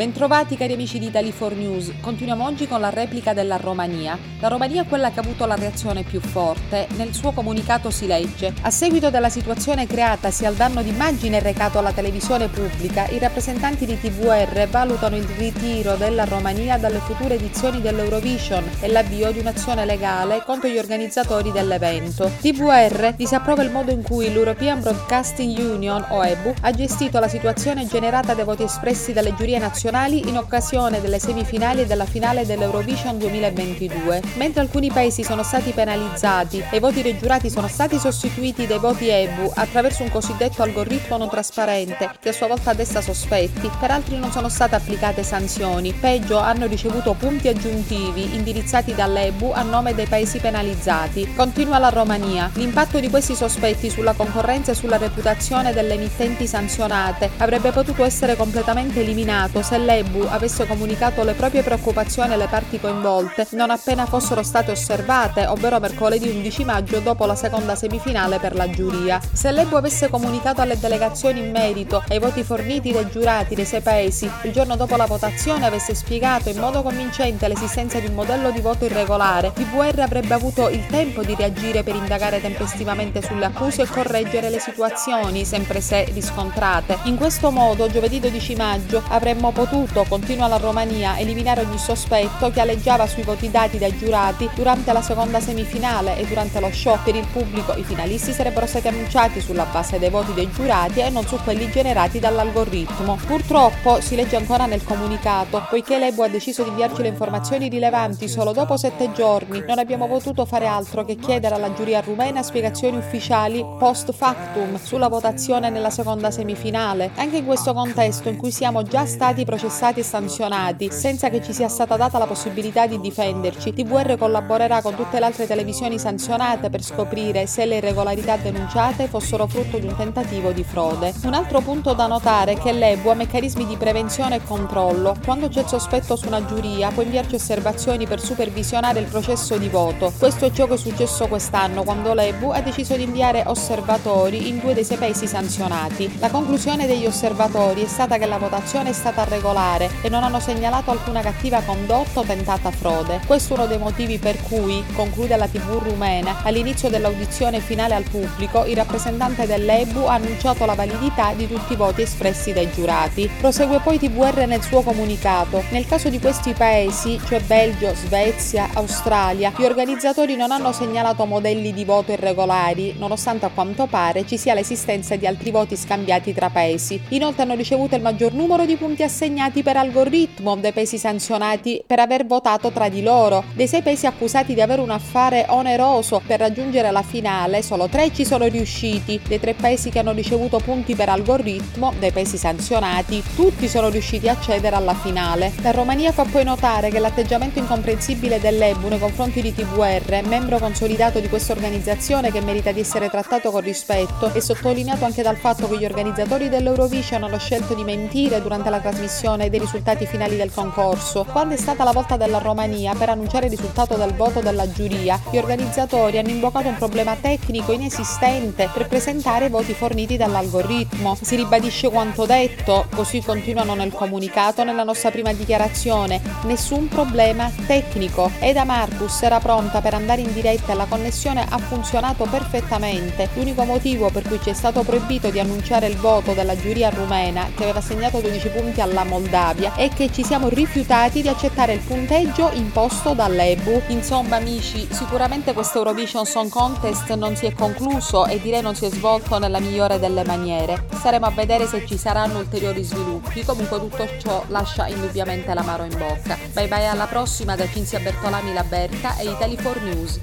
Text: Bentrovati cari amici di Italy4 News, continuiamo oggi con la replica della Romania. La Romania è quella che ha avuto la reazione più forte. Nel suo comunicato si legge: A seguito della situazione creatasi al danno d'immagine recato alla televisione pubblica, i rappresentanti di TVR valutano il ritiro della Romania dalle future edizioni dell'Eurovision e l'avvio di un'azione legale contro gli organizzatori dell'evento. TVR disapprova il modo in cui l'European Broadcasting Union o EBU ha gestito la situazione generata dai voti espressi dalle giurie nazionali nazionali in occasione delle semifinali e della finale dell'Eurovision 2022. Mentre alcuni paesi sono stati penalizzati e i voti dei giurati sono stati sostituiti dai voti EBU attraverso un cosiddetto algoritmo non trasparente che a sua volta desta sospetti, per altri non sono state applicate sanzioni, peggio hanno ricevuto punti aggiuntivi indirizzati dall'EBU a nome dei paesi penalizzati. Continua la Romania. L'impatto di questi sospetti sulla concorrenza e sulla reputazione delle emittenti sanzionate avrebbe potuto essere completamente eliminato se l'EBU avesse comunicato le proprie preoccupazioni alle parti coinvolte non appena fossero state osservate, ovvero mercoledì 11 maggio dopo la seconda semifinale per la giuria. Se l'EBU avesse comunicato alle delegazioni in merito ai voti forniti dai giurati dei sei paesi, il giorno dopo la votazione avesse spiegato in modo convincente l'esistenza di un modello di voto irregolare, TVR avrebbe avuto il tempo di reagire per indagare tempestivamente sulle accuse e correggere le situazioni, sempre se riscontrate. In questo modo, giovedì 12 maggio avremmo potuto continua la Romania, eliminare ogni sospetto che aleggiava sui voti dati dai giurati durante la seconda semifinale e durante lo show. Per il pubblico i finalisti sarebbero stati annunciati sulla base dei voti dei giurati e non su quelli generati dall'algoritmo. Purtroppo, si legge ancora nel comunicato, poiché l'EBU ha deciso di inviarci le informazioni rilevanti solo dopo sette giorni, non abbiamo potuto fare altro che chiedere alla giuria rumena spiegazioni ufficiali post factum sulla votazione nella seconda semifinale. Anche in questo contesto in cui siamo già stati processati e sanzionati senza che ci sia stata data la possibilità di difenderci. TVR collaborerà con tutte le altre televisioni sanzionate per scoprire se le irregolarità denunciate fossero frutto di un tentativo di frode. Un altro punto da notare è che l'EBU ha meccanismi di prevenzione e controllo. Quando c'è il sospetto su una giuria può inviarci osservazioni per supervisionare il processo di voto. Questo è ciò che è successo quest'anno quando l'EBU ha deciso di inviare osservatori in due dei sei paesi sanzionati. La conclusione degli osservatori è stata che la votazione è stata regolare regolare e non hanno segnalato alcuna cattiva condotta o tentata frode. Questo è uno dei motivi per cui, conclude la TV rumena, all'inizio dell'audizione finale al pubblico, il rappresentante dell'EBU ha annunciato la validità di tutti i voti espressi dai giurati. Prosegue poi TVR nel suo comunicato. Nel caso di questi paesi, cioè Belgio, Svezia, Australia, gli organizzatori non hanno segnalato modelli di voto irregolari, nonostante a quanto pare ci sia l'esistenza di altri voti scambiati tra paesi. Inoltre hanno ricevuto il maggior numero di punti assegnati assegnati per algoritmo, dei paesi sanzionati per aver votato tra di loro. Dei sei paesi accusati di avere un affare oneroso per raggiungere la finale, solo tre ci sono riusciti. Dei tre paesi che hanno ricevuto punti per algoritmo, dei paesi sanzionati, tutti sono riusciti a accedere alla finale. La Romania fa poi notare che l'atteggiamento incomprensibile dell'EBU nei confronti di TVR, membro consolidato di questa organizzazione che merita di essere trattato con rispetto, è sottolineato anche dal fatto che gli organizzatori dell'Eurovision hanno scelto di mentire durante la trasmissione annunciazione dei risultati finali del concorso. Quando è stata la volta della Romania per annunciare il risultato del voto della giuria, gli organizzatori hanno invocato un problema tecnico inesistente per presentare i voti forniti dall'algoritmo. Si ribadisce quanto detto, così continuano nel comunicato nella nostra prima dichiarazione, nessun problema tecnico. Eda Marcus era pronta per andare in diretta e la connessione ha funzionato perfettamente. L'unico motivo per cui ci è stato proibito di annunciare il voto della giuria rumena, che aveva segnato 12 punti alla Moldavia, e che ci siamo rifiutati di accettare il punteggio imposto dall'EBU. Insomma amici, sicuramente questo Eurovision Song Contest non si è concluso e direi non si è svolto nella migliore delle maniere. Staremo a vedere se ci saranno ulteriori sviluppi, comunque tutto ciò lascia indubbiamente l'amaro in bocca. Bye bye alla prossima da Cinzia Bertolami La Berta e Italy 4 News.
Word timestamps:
Bentrovati 0.00 0.56
cari 0.56 0.72
amici 0.72 0.98
di 0.98 1.10
Italy4 1.10 1.54
News, 1.54 1.92
continuiamo 2.00 2.42
oggi 2.42 2.66
con 2.66 2.80
la 2.80 2.88
replica 2.88 3.34
della 3.34 3.58
Romania. 3.58 4.16
La 4.40 4.48
Romania 4.48 4.80
è 4.80 4.86
quella 4.86 5.10
che 5.10 5.20
ha 5.20 5.22
avuto 5.22 5.44
la 5.44 5.56
reazione 5.56 6.04
più 6.04 6.20
forte. 6.20 6.86
Nel 6.96 7.12
suo 7.12 7.32
comunicato 7.32 7.90
si 7.90 8.06
legge: 8.06 8.54
A 8.62 8.70
seguito 8.70 9.10
della 9.10 9.28
situazione 9.28 9.86
creatasi 9.86 10.46
al 10.46 10.54
danno 10.54 10.82
d'immagine 10.82 11.40
recato 11.40 11.78
alla 11.78 11.92
televisione 11.92 12.48
pubblica, 12.48 13.08
i 13.08 13.18
rappresentanti 13.18 13.84
di 13.84 14.00
TVR 14.00 14.68
valutano 14.70 15.16
il 15.16 15.26
ritiro 15.36 15.96
della 15.96 16.24
Romania 16.24 16.78
dalle 16.78 17.00
future 17.00 17.34
edizioni 17.34 17.82
dell'Eurovision 17.82 18.64
e 18.80 18.88
l'avvio 18.88 19.30
di 19.32 19.40
un'azione 19.40 19.84
legale 19.84 20.42
contro 20.46 20.70
gli 20.70 20.78
organizzatori 20.78 21.52
dell'evento. 21.52 22.30
TVR 22.40 23.12
disapprova 23.14 23.62
il 23.62 23.70
modo 23.70 23.90
in 23.90 24.00
cui 24.00 24.32
l'European 24.32 24.80
Broadcasting 24.80 25.58
Union 25.58 26.02
o 26.08 26.24
EBU 26.24 26.54
ha 26.62 26.70
gestito 26.70 27.20
la 27.20 27.28
situazione 27.28 27.86
generata 27.86 28.32
dai 28.32 28.46
voti 28.46 28.62
espressi 28.62 29.12
dalle 29.12 29.34
giurie 29.34 29.58
nazionali 29.58 29.88
nazionali 29.90 30.28
in 30.28 30.36
occasione 30.36 31.00
delle 31.00 31.18
semifinali 31.18 31.80
e 31.80 31.86
della 31.86 32.04
finale 32.04 32.46
dell'Eurovision 32.46 33.18
2022. 33.18 34.22
Mentre 34.36 34.60
alcuni 34.60 34.88
paesi 34.90 35.24
sono 35.24 35.42
stati 35.42 35.72
penalizzati 35.72 36.62
e 36.70 36.76
i 36.76 36.80
voti 36.80 37.02
dei 37.02 37.18
giurati 37.18 37.50
sono 37.50 37.66
stati 37.66 37.98
sostituiti 37.98 38.68
dai 38.68 38.78
voti 38.78 39.08
EBU 39.08 39.50
attraverso 39.52 40.04
un 40.04 40.10
cosiddetto 40.10 40.62
algoritmo 40.62 41.16
non 41.16 41.28
trasparente 41.28 42.08
che 42.20 42.28
a 42.28 42.32
sua 42.32 42.46
volta 42.46 42.72
desta 42.72 43.00
sospetti, 43.00 43.68
per 43.80 43.90
altri 43.90 44.16
non 44.16 44.30
sono 44.30 44.48
state 44.48 44.76
applicate 44.76 45.24
sanzioni, 45.24 45.92
peggio 45.92 46.38
hanno 46.38 46.66
ricevuto 46.66 47.14
punti 47.14 47.48
aggiuntivi 47.48 48.36
indirizzati 48.36 48.94
dall'EBU 48.94 49.50
a 49.52 49.62
nome 49.62 49.94
dei 49.94 50.06
paesi 50.06 50.38
penalizzati. 50.38 51.34
Continua 51.34 51.78
la 51.78 51.88
Romania. 51.88 52.48
L'impatto 52.54 53.00
di 53.00 53.10
questi 53.10 53.34
sospetti 53.34 53.90
sulla 53.90 54.12
concorrenza 54.12 54.70
e 54.70 54.76
sulla 54.76 54.98
reputazione 54.98 55.72
delle 55.72 55.94
emittenti 55.94 56.46
sanzionate 56.46 57.30
avrebbe 57.38 57.72
potuto 57.72 58.04
essere 58.04 58.36
completamente 58.36 59.00
eliminato 59.00 59.62
se 59.62 59.78
l'EBU 59.84 60.26
avesse 60.28 60.66
comunicato 60.66 61.22
le 61.22 61.34
proprie 61.34 61.62
preoccupazioni 61.62 62.32
alle 62.32 62.46
parti 62.46 62.78
coinvolte 62.80 63.46
non 63.50 63.70
appena 63.70 64.06
fossero 64.06 64.42
state 64.42 64.70
osservate, 64.70 65.46
ovvero 65.46 65.78
mercoledì 65.80 66.28
11 66.28 66.64
maggio 66.64 66.98
dopo 67.00 67.26
la 67.26 67.34
seconda 67.34 67.74
semifinale 67.74 68.38
per 68.38 68.54
la 68.54 68.68
giuria. 68.70 69.20
Se 69.32 69.50
l'EBU 69.50 69.76
avesse 69.76 70.08
comunicato 70.08 70.60
alle 70.60 70.78
delegazioni 70.78 71.40
in 71.40 71.50
merito 71.50 72.02
ai 72.08 72.18
voti 72.18 72.42
forniti 72.42 72.92
dai 72.92 73.08
giurati 73.10 73.54
dei 73.54 73.64
sei 73.64 73.80
paesi, 73.80 74.30
il 74.42 74.52
giorno 74.52 74.76
dopo 74.76 74.96
la 74.96 75.06
votazione 75.06 75.66
avesse 75.66 75.94
spiegato 75.94 76.48
in 76.48 76.58
modo 76.58 76.82
convincente 76.82 77.48
l'esistenza 77.48 77.98
di 77.98 78.06
un 78.06 78.14
modello 78.14 78.50
di 78.50 78.60
voto 78.60 78.84
irregolare, 78.84 79.52
TVR 79.52 80.00
avrebbe 80.00 80.34
avuto 80.34 80.68
il 80.68 80.86
tempo 80.86 81.22
di 81.22 81.34
reagire 81.34 81.82
per 81.82 81.94
indagare 81.94 82.40
tempestivamente 82.40 83.22
sulle 83.22 83.46
accuse 83.46 83.82
e 83.82 83.86
correggere 83.86 84.50
le 84.50 84.58
situazioni, 84.58 85.44
sempre 85.44 85.80
se 85.80 86.04
riscontrate. 86.12 86.98
In 87.04 87.16
questo 87.16 87.50
modo, 87.50 87.88
giovedì 87.88 88.20
12 88.20 88.54
maggio 88.56 89.02
avremmo 89.08 89.52
potuto 89.66 90.06
continua 90.08 90.46
la 90.46 90.56
Romania, 90.56 91.18
eliminare 91.18 91.60
ogni 91.60 91.76
sospetto 91.76 92.50
che 92.50 92.60
aleggiava 92.60 93.06
sui 93.06 93.22
voti 93.22 93.50
dati 93.50 93.76
dai 93.76 93.94
giurati 93.94 94.48
durante 94.54 94.90
la 94.90 95.02
seconda 95.02 95.38
semifinale 95.38 96.16
e 96.16 96.24
durante 96.24 96.60
lo 96.60 96.70
show. 96.72 96.96
Per 97.04 97.14
il 97.14 97.26
pubblico 97.30 97.74
i 97.74 97.84
finalisti 97.84 98.32
sarebbero 98.32 98.64
stati 98.64 98.88
annunciati 98.88 99.42
sulla 99.42 99.66
base 99.66 99.98
dei 99.98 100.08
voti 100.08 100.32
dei 100.32 100.50
giurati 100.50 101.00
e 101.00 101.10
non 101.10 101.26
su 101.26 101.36
quelli 101.44 101.70
generati 101.70 102.18
dall'algoritmo. 102.18 103.18
Purtroppo, 103.26 104.00
si 104.00 104.16
legge 104.16 104.36
ancora 104.36 104.64
nel 104.64 104.82
comunicato, 104.82 105.62
poiché 105.68 105.98
l'EBU 105.98 106.22
ha 106.22 106.28
deciso 106.28 106.62
di 106.62 106.70
inviarci 106.70 107.02
le 107.02 107.08
informazioni 107.08 107.68
rilevanti 107.68 108.28
solo 108.28 108.52
dopo 108.52 108.78
sette 108.78 109.12
giorni, 109.12 109.62
non 109.66 109.78
abbiamo 109.78 110.08
potuto 110.08 110.46
fare 110.46 110.66
altro 110.66 111.04
che 111.04 111.16
chiedere 111.16 111.54
alla 111.54 111.74
giuria 111.74 112.00
rumena 112.00 112.42
spiegazioni 112.42 112.96
ufficiali 112.96 113.62
post 113.78 114.10
factum 114.14 114.78
sulla 114.82 115.08
votazione 115.08 115.68
nella 115.68 115.90
seconda 115.90 116.30
semifinale. 116.30 117.10
Anche 117.16 117.36
in 117.36 117.44
questo 117.44 117.74
contesto 117.74 118.30
in 118.30 118.38
cui 118.38 118.50
siamo 118.50 118.82
già 118.84 119.04
stati 119.04 119.48
processati 119.50 119.98
e 119.98 120.04
sanzionati 120.04 120.92
senza 120.92 121.28
che 121.28 121.42
ci 121.42 121.52
sia 121.52 121.66
stata 121.66 121.96
data 121.96 122.18
la 122.18 122.26
possibilità 122.26 122.86
di 122.86 123.00
difenderci. 123.00 123.72
TVR 123.72 124.16
collaborerà 124.16 124.80
con 124.80 124.94
tutte 124.94 125.18
le 125.18 125.24
altre 125.24 125.48
televisioni 125.48 125.98
sanzionate 125.98 126.70
per 126.70 126.84
scoprire 126.84 127.48
se 127.48 127.66
le 127.66 127.78
irregolarità 127.78 128.36
denunciate 128.36 129.08
fossero 129.08 129.48
frutto 129.48 129.78
di 129.78 129.88
un 129.88 129.96
tentativo 129.96 130.52
di 130.52 130.62
frode. 130.62 131.14
Un 131.24 131.34
altro 131.34 131.60
punto 131.62 131.94
da 131.94 132.06
notare 132.06 132.52
è 132.52 132.58
che 132.58 132.70
l'EBU 132.70 133.08
ha 133.08 133.14
meccanismi 133.14 133.66
di 133.66 133.76
prevenzione 133.76 134.36
e 134.36 134.44
controllo. 134.44 135.16
Quando 135.24 135.48
c'è 135.48 135.62
il 135.62 135.66
sospetto 135.66 136.14
su 136.14 136.28
una 136.28 136.44
giuria 136.46 136.90
può 136.90 137.02
inviarci 137.02 137.34
osservazioni 137.34 138.06
per 138.06 138.20
supervisionare 138.20 139.00
il 139.00 139.06
processo 139.06 139.58
di 139.58 139.68
voto. 139.68 140.12
Questo 140.16 140.44
è 140.44 140.52
ciò 140.52 140.68
che 140.68 140.74
è 140.74 140.78
successo 140.78 141.26
quest'anno 141.26 141.82
quando 141.82 142.14
l'EBU 142.14 142.50
ha 142.50 142.60
deciso 142.60 142.94
di 142.94 143.02
inviare 143.02 143.42
osservatori 143.46 144.46
in 144.46 144.60
due 144.60 144.74
dei 144.74 144.84
sei 144.84 144.96
paesi 144.96 145.26
sanzionati. 145.26 146.18
La 146.20 146.30
conclusione 146.30 146.86
degli 146.86 147.06
osservatori 147.06 147.82
è 147.82 147.88
stata 147.88 148.16
che 148.16 148.26
la 148.26 148.38
votazione 148.38 148.90
è 148.90 148.92
stata 148.92 149.24
regolare 149.24 149.38
regolare 149.40 149.90
e 150.02 150.10
non 150.10 150.22
hanno 150.22 150.38
segnalato 150.38 150.90
alcuna 150.90 151.22
cattiva 151.22 151.62
condotta 151.62 152.20
o 152.20 152.22
tentata 152.22 152.70
frode. 152.70 153.20
Questo 153.26 153.54
è 153.54 153.56
uno 153.56 153.66
dei 153.66 153.78
motivi 153.78 154.18
per 154.18 154.40
cui, 154.42 154.84
conclude 154.94 155.36
la 155.36 155.48
TV 155.48 155.82
rumena, 155.82 156.42
all'inizio 156.44 156.90
dell'audizione 156.90 157.60
finale 157.60 157.94
al 157.94 158.04
pubblico, 158.04 158.64
il 158.66 158.76
rappresentante 158.76 159.46
dell'EBU 159.46 160.04
ha 160.04 160.14
annunciato 160.14 160.66
la 160.66 160.74
validità 160.74 161.32
di 161.34 161.48
tutti 161.48 161.72
i 161.72 161.76
voti 161.76 162.02
espressi 162.02 162.52
dai 162.52 162.70
giurati. 162.70 163.28
Prosegue 163.40 163.80
poi 163.80 163.98
TVR 163.98 164.46
nel 164.46 164.62
suo 164.62 164.82
comunicato. 164.82 165.64
Nel 165.70 165.86
caso 165.86 166.10
di 166.10 166.20
questi 166.20 166.52
paesi, 166.52 167.18
cioè 167.26 167.40
Belgio, 167.40 167.94
Svezia, 167.94 168.68
Australia, 168.74 169.52
gli 169.56 169.64
organizzatori 169.64 170.36
non 170.36 170.50
hanno 170.50 170.72
segnalato 170.72 171.24
modelli 171.24 171.72
di 171.72 171.84
voto 171.84 172.12
irregolari, 172.12 172.94
nonostante 172.98 173.46
a 173.46 173.50
quanto 173.52 173.86
pare 173.86 174.26
ci 174.26 174.36
sia 174.36 174.54
l'esistenza 174.54 175.16
di 175.16 175.26
altri 175.26 175.50
voti 175.50 175.76
scambiati 175.76 176.34
tra 176.34 176.50
paesi. 176.50 177.00
Inoltre 177.08 177.42
hanno 177.42 177.54
ricevuto 177.54 177.96
il 177.96 178.02
maggior 178.02 178.32
numero 178.32 178.66
di 178.66 178.76
punti 178.76 179.02
assegnati 179.02 179.29
assegnati 179.30 179.62
per 179.62 179.76
algoritmo, 179.76 180.56
dei 180.56 180.72
paesi 180.72 180.98
sanzionati 180.98 181.82
per 181.86 182.00
aver 182.00 182.26
votato 182.26 182.70
tra 182.70 182.88
di 182.88 183.00
loro. 183.00 183.44
Dei 183.54 183.68
sei 183.68 183.80
paesi 183.80 184.06
accusati 184.06 184.54
di 184.54 184.60
avere 184.60 184.80
un 184.80 184.90
affare 184.90 185.46
oneroso 185.48 186.20
per 186.26 186.40
raggiungere 186.40 186.90
la 186.90 187.02
finale, 187.02 187.62
solo 187.62 187.88
tre 187.88 188.12
ci 188.12 188.24
sono 188.24 188.46
riusciti. 188.46 189.20
Dei 189.26 189.38
tre 189.38 189.54
paesi 189.54 189.90
che 189.90 190.00
hanno 190.00 190.12
ricevuto 190.12 190.58
punti 190.58 190.96
per 190.96 191.08
algoritmo, 191.08 191.92
dei 192.00 192.10
paesi 192.10 192.36
sanzionati, 192.36 193.22
tutti 193.36 193.68
sono 193.68 193.88
riusciti 193.88 194.28
a 194.28 194.32
accedere 194.32 194.74
alla 194.74 194.94
finale. 194.94 195.52
La 195.62 195.70
Romania 195.70 196.10
fa 196.10 196.24
poi 196.24 196.42
notare 196.42 196.90
che 196.90 196.98
l'atteggiamento 196.98 197.60
incomprensibile 197.60 198.40
dell'EBU 198.40 198.88
nei 198.88 198.98
confronti 198.98 199.40
di 199.40 199.54
TVR, 199.54 200.22
membro 200.26 200.58
consolidato 200.58 201.20
di 201.20 201.28
questa 201.28 201.52
organizzazione 201.52 202.32
che 202.32 202.40
merita 202.40 202.72
di 202.72 202.80
essere 202.80 203.08
trattato 203.08 203.52
con 203.52 203.60
rispetto, 203.60 204.32
è 204.32 204.40
sottolineato 204.40 205.04
anche 205.04 205.22
dal 205.22 205.36
fatto 205.36 205.68
che 205.68 205.78
gli 205.78 205.84
organizzatori 205.84 206.48
dell'Eurovision 206.48 207.22
hanno 207.22 207.38
scelto 207.38 207.74
di 207.74 207.84
mentire 207.84 208.42
durante 208.42 208.70
la 208.70 208.80
trasmissione 208.80 209.18
annunciazione 209.20 209.50
dei 209.50 209.58
risultati 209.58 210.06
finali 210.06 210.36
del 210.36 210.52
concorso. 210.52 211.24
Quando 211.24 211.54
è 211.54 211.58
stata 211.58 211.84
la 211.84 211.92
volta 211.92 212.16
della 212.16 212.38
Romania 212.38 212.94
per 212.94 213.10
annunciare 213.10 213.46
il 213.46 213.50
risultato 213.50 213.96
del 213.96 214.14
voto 214.14 214.40
della 214.40 214.70
giuria, 214.70 215.20
gli 215.30 215.36
organizzatori 215.36 216.18
hanno 216.18 216.30
invocato 216.30 216.68
un 216.68 216.76
problema 216.76 217.16
tecnico 217.20 217.72
inesistente 217.72 218.70
per 218.72 218.86
presentare 218.86 219.46
i 219.46 219.50
voti 219.50 219.74
forniti 219.74 220.16
dall'algoritmo. 220.16 221.16
Si 221.20 221.36
ribadisce 221.36 221.90
quanto 221.90 222.24
detto, 222.24 222.86
così 222.94 223.22
continuano 223.22 223.74
nel 223.74 223.92
comunicato 223.92 224.64
nella 224.64 224.84
nostra 224.84 225.10
prima 225.10 225.32
dichiarazione, 225.32 226.20
nessun 226.44 226.88
problema 226.88 227.50
tecnico. 227.66 228.30
Eda 228.38 228.64
Marcus 228.64 229.22
era 229.22 229.38
pronta 229.38 229.80
per 229.80 229.94
andare 229.94 230.22
in 230.22 230.32
diretta 230.32 230.72
e 230.72 230.76
la 230.76 230.86
connessione 230.88 231.44
ha 231.46 231.58
funzionato 231.58 232.24
perfettamente. 232.24 233.28
L'unico 233.34 233.64
motivo 233.64 234.08
per 234.10 234.22
cui 234.22 234.40
ci 234.42 234.50
è 234.50 234.54
stato 234.54 234.82
proibito 234.82 235.28
di 235.30 235.40
annunciare 235.40 235.86
il 235.86 235.96
voto 235.96 236.32
della 236.32 236.56
giuria 236.56 236.88
rumena, 236.88 237.50
che 237.54 237.64
aveva 237.64 237.80
segnato 237.80 238.20
12 238.20 238.48
punti 238.48 238.80
alla 238.80 239.04
Moldavia, 239.10 239.74
e 239.74 239.88
che 239.88 240.10
ci 240.12 240.24
siamo 240.24 240.48
rifiutati 240.48 241.20
di 241.20 241.28
accettare 241.28 241.74
il 241.74 241.80
punteggio 241.80 242.50
imposto 242.52 243.12
dall'EBU. 243.12 243.82
Insomma 243.88 244.36
amici, 244.36 244.86
sicuramente 244.90 245.52
questo 245.52 245.78
Eurovision 245.78 246.24
Song 246.24 246.48
Contest 246.48 247.12
non 247.14 247.34
si 247.34 247.46
è 247.46 247.52
concluso 247.52 248.26
e 248.26 248.40
direi 248.40 248.62
non 248.62 248.76
si 248.76 248.86
è 248.86 248.90
svolto 248.90 249.38
nella 249.38 249.58
migliore 249.58 249.98
delle 249.98 250.24
maniere. 250.24 250.86
Staremo 250.94 251.26
a 251.26 251.30
vedere 251.30 251.66
se 251.66 251.84
ci 251.86 251.98
saranno 251.98 252.38
ulteriori 252.38 252.84
sviluppi, 252.84 253.44
comunque 253.44 253.80
tutto 253.80 254.08
ciò 254.18 254.44
lascia 254.46 254.86
indubbiamente 254.86 255.52
l'amaro 255.52 255.82
in 255.82 255.98
bocca. 255.98 256.38
Bye 256.52 256.68
bye 256.68 256.86
alla 256.86 257.06
prossima 257.06 257.56
da 257.56 257.68
Cinzia 257.68 257.98
Bertolami 257.98 258.52
La 258.52 258.64
Berta 258.64 259.16
e 259.18 259.24
Italy 259.24 259.56
4 259.56 259.80
News. 259.82 260.20